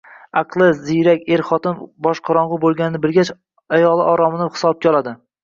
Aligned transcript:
Aqlli, 0.39 0.69
ziyrak 0.85 1.29
er 1.35 1.43
xotini 1.49 1.85
boshqorong‘i 2.07 2.59
bo‘lganini 2.65 3.03
bilgach, 3.05 3.31
ayoli 3.79 4.09
oromini 4.17 4.51
hisobga 4.59 4.93
oladi. 4.95 5.17